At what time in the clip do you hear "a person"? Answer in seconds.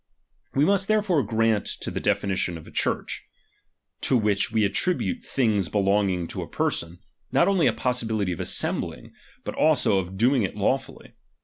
6.41-6.97